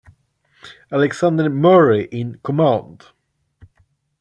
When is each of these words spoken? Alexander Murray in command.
Alexander 0.91 1.47
Murray 1.47 2.05
in 2.05 2.39
command. 2.43 3.05